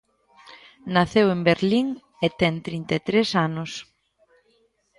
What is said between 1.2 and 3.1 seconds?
en Berlín e ten trinta e